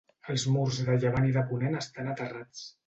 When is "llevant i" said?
1.05-1.37